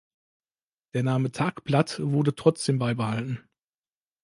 [0.95, 3.37] Der Name «Tagblatt» wurde trotzdem beibehalten.